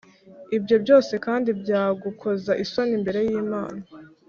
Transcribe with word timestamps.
Ibyo 0.57 0.75
byose 0.83 1.13
kandi 1.25 1.49
byagukoza 1.61 2.51
isoni 2.63 2.93
imbere 2.99 3.19
y’Imana, 3.27 3.81